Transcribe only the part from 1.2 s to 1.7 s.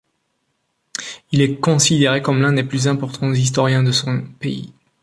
Il est